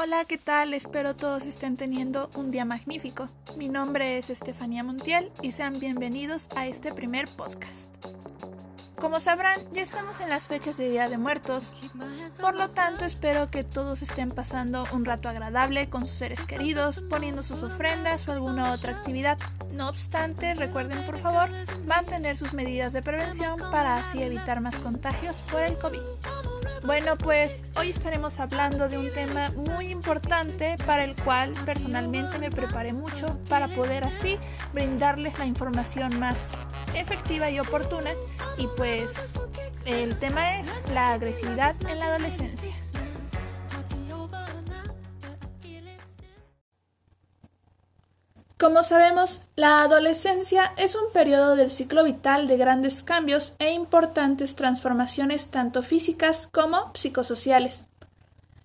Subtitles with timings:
[0.00, 0.74] Hola, ¿qué tal?
[0.74, 3.28] Espero todos estén teniendo un día magnífico.
[3.56, 7.92] Mi nombre es Estefanía Montiel y sean bienvenidos a este primer podcast.
[8.94, 11.74] Como sabrán, ya estamos en las fechas de Día de Muertos,
[12.40, 17.00] por lo tanto espero que todos estén pasando un rato agradable con sus seres queridos,
[17.00, 19.36] poniendo sus ofrendas o alguna otra actividad.
[19.72, 21.48] No obstante, recuerden por favor
[21.86, 26.37] mantener sus medidas de prevención para así evitar más contagios por el COVID.
[26.88, 32.50] Bueno, pues hoy estaremos hablando de un tema muy importante para el cual personalmente me
[32.50, 34.38] preparé mucho para poder así
[34.72, 36.64] brindarles la información más
[36.94, 38.08] efectiva y oportuna.
[38.56, 39.38] Y pues
[39.84, 42.74] el tema es la agresividad en la adolescencia.
[48.58, 54.56] Como sabemos, la adolescencia es un periodo del ciclo vital de grandes cambios e importantes
[54.56, 57.84] transformaciones tanto físicas como psicosociales.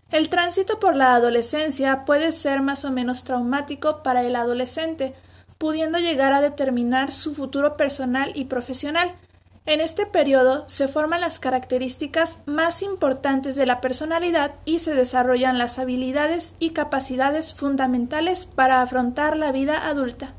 [0.10, 5.14] El tránsito por la adolescencia puede ser más o menos traumático para el adolescente,
[5.60, 9.14] pudiendo llegar a determinar su futuro personal y profesional,
[9.66, 15.58] en este periodo se forman las características más importantes de la personalidad y se desarrollan
[15.58, 20.34] las habilidades y capacidades fundamentales para afrontar la vida adulta.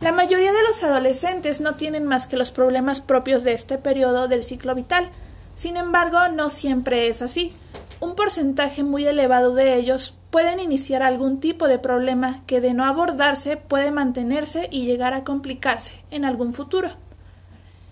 [0.00, 4.28] La mayoría de los adolescentes no tienen más que los problemas propios de este periodo
[4.28, 5.10] del ciclo vital.
[5.54, 7.52] Sin embargo, no siempre es así.
[8.00, 12.84] Un porcentaje muy elevado de ellos pueden iniciar algún tipo de problema que de no
[12.84, 16.88] abordarse puede mantenerse y llegar a complicarse en algún futuro.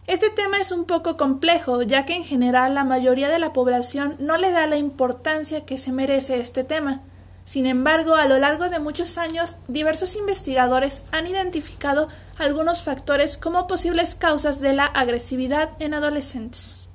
[0.06, 4.16] Este tema es un poco complejo, ya que en general la mayoría de la población
[4.18, 7.02] no le da la importancia que se merece este tema.
[7.44, 13.66] Sin embargo, a lo largo de muchos años, diversos investigadores han identificado algunos factores como
[13.66, 16.88] posibles causas de la agresividad en adolescentes.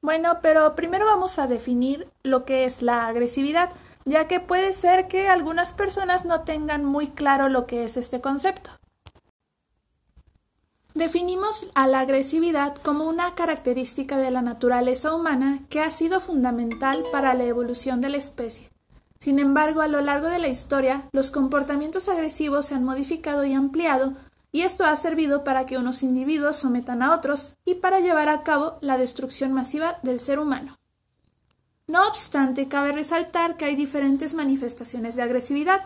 [0.00, 3.70] Bueno, pero primero vamos a definir lo que es la agresividad
[4.04, 8.20] ya que puede ser que algunas personas no tengan muy claro lo que es este
[8.20, 8.70] concepto.
[10.94, 17.02] Definimos a la agresividad como una característica de la naturaleza humana que ha sido fundamental
[17.10, 18.70] para la evolución de la especie.
[19.18, 23.54] Sin embargo, a lo largo de la historia, los comportamientos agresivos se han modificado y
[23.54, 24.12] ampliado,
[24.50, 28.42] y esto ha servido para que unos individuos sometan a otros y para llevar a
[28.42, 30.76] cabo la destrucción masiva del ser humano.
[31.86, 35.82] No obstante, cabe resaltar que hay diferentes manifestaciones de agresividad.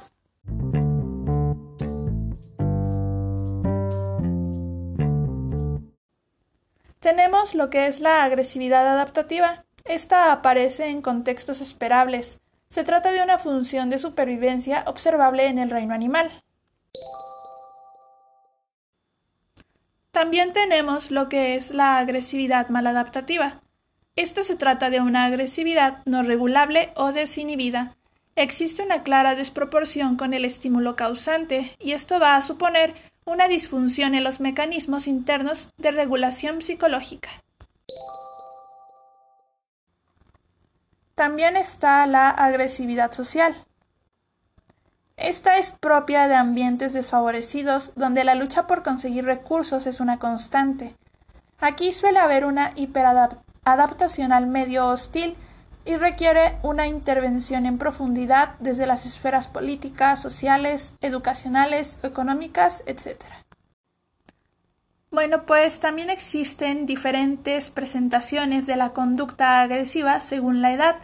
[7.00, 9.64] Tenemos lo que es la agresividad adaptativa.
[9.84, 12.40] Esta aparece en contextos esperables.
[12.68, 16.42] Se trata de una función de supervivencia observable en el reino animal.
[20.10, 23.62] También tenemos lo que es la agresividad maladaptativa.
[24.16, 27.94] Esta se trata de una agresividad no regulable o desinhibida.
[28.34, 32.94] Existe una clara desproporción con el estímulo causante y esto va a suponer
[33.26, 37.28] una disfunción en los mecanismos internos de regulación psicológica.
[41.14, 43.66] También está la agresividad social.
[45.18, 50.94] Esta es propia de ambientes desfavorecidos donde la lucha por conseguir recursos es una constante.
[51.58, 55.36] Aquí suele haber una hiperadaptación adaptación al medio hostil
[55.84, 63.24] y requiere una intervención en profundidad desde las esferas políticas, sociales, educacionales, económicas, etc.
[65.10, 70.96] Bueno, pues también existen diferentes presentaciones de la conducta agresiva según la edad.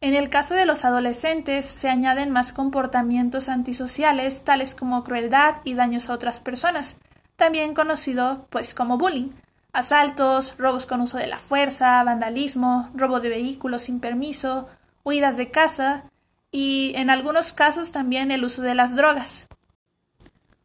[0.00, 5.74] En el caso de los adolescentes se añaden más comportamientos antisociales tales como crueldad y
[5.74, 6.96] daños a otras personas,
[7.36, 9.30] también conocido pues como bullying
[9.72, 14.68] asaltos, robos con uso de la fuerza, vandalismo, robo de vehículos sin permiso,
[15.04, 16.04] huidas de casa
[16.50, 19.48] y en algunos casos también el uso de las drogas.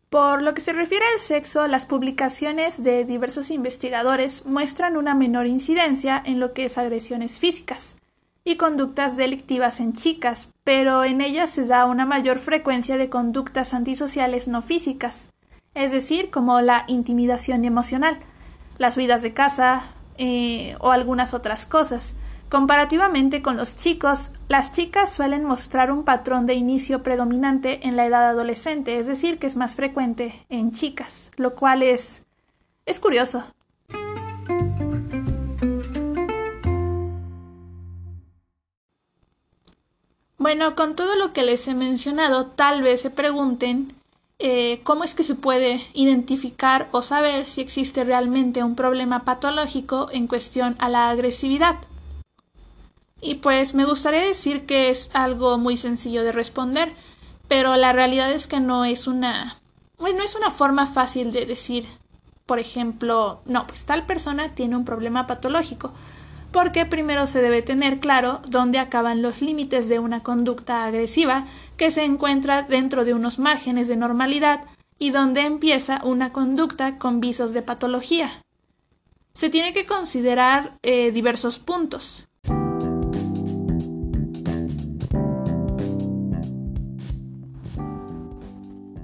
[0.09, 5.47] Por lo que se refiere al sexo, las publicaciones de diversos investigadores muestran una menor
[5.47, 7.97] incidencia en lo que es agresiones físicas
[8.45, 13.73] y conductas delictivas en chicas, pero en ellas se da una mayor frecuencia de conductas
[13.73, 15.29] antisociales no físicas,
[15.73, 18.17] es decir, como la intimidación emocional,
[18.77, 19.83] las vidas de casa
[20.17, 22.15] eh, o algunas otras cosas.
[22.49, 28.05] Comparativamente con los chicos, las chicas suelen mostrar un patrón de inicio predominante en la
[28.05, 32.23] edad adolescente, es decir, que es más frecuente en chicas, lo cual es
[32.87, 33.43] es curioso.
[40.37, 43.96] Bueno, con todo lo que les he mencionado, tal vez se pregunten
[44.39, 50.09] eh, cómo es que se puede identificar o saber si existe realmente un problema patológico
[50.11, 51.77] en cuestión a la agresividad.
[53.19, 56.93] Y pues me gustaría decir que es algo muy sencillo de responder,
[57.47, 59.57] pero la realidad es que no es una
[59.99, 61.85] no es una forma fácil de decir,
[62.45, 65.91] por ejemplo, no, pues tal persona tiene un problema patológico,
[66.57, 71.45] porque primero se debe tener claro dónde acaban los límites de una conducta agresiva
[71.77, 74.63] que se encuentra dentro de unos márgenes de normalidad
[74.97, 78.41] y dónde empieza una conducta con visos de patología.
[79.33, 82.27] Se tiene que considerar eh, diversos puntos.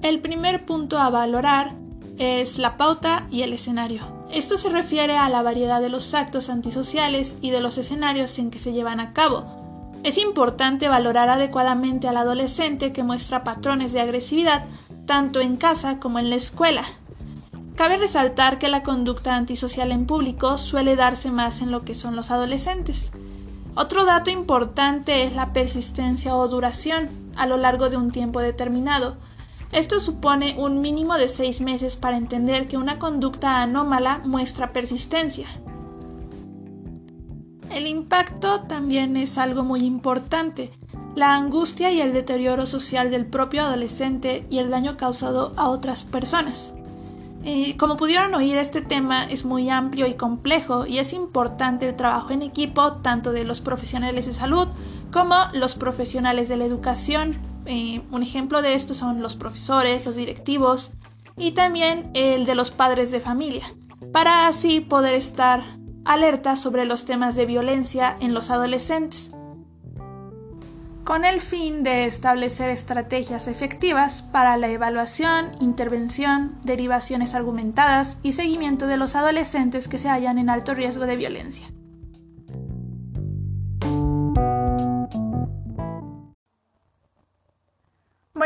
[0.02, 1.83] El primer punto a valorar
[2.18, 4.02] es la pauta y el escenario.
[4.30, 8.50] Esto se refiere a la variedad de los actos antisociales y de los escenarios en
[8.50, 9.44] que se llevan a cabo.
[10.02, 14.64] Es importante valorar adecuadamente al adolescente que muestra patrones de agresividad
[15.06, 16.82] tanto en casa como en la escuela.
[17.76, 22.16] Cabe resaltar que la conducta antisocial en público suele darse más en lo que son
[22.16, 23.12] los adolescentes.
[23.74, 29.16] Otro dato importante es la persistencia o duración a lo largo de un tiempo determinado.
[29.74, 35.48] Esto supone un mínimo de seis meses para entender que una conducta anómala muestra persistencia.
[37.72, 40.70] El impacto también es algo muy importante.
[41.16, 46.04] La angustia y el deterioro social del propio adolescente y el daño causado a otras
[46.04, 46.72] personas.
[47.42, 51.96] Eh, como pudieron oír, este tema es muy amplio y complejo y es importante el
[51.96, 54.68] trabajo en equipo tanto de los profesionales de salud
[55.12, 60.16] como los profesionales de la educación, eh, un ejemplo de esto son los profesores, los
[60.16, 60.92] directivos
[61.36, 63.64] y también el de los padres de familia,
[64.12, 65.62] para así poder estar
[66.04, 69.30] alerta sobre los temas de violencia en los adolescentes,
[71.04, 78.86] con el fin de establecer estrategias efectivas para la evaluación, intervención, derivaciones argumentadas y seguimiento
[78.86, 81.66] de los adolescentes que se hallan en alto riesgo de violencia.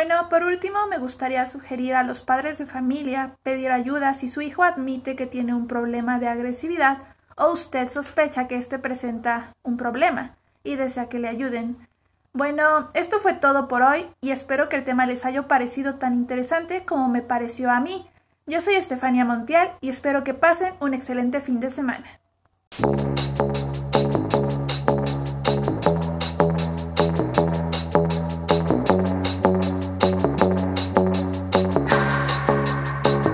[0.08, 4.40] Bueno, por último, me gustaría sugerir a los padres de familia pedir ayuda si su
[4.40, 7.00] hijo admite que tiene un problema de agresividad
[7.36, 10.34] o usted sospecha que éste presenta un problema
[10.64, 11.76] y desea que le ayuden.
[12.32, 16.14] Bueno, esto fue todo por hoy y espero que el tema les haya parecido tan
[16.14, 18.08] interesante como me pareció a mí.
[18.46, 22.06] Yo soy Estefania Montiel y espero que pasen un excelente fin de semana.